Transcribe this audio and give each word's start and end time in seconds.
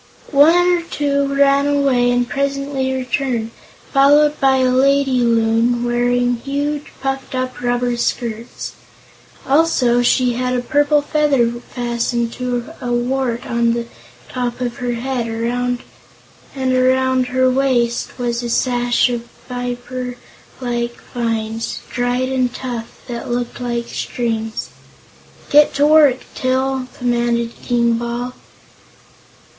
One 0.31 0.55
or 0.55 0.81
two 0.81 1.31
ran 1.31 1.67
away 1.67 2.09
and 2.09 2.27
presently 2.27 2.91
returned, 2.91 3.51
followed 3.93 4.39
by 4.39 4.57
a 4.57 4.71
lady 4.71 5.19
Loon 5.19 5.83
wearing 5.85 6.37
huge, 6.37 6.91
puffed 6.99 7.35
up 7.35 7.61
rubber 7.61 7.95
skirts. 7.95 8.71
Also 9.47 10.01
she 10.01 10.33
had 10.33 10.55
a 10.55 10.61
purple 10.63 11.03
feather 11.03 11.47
fastened 11.51 12.33
to 12.33 12.71
a 12.81 12.91
wart 12.91 13.45
on 13.45 13.73
the 13.73 13.85
top 14.27 14.59
of 14.59 14.77
her 14.77 14.93
head, 14.93 15.27
and 15.27 16.73
around 16.73 17.27
her 17.27 17.47
waist 17.47 18.17
was 18.17 18.41
a 18.41 18.49
sash 18.49 19.07
of 19.07 19.25
fibre 19.47 20.15
like 20.59 20.95
vines, 21.13 21.77
dried 21.91 22.29
and 22.29 22.55
tough, 22.55 23.01
that 23.07 23.29
looked 23.29 23.61
like 23.61 23.87
strings. 23.87 24.69
"Get 25.51 25.75
to 25.75 25.85
work, 25.85 26.21
Til," 26.33 26.87
commanded 26.97 27.53
King 27.61 27.99
Bal. 27.99 28.33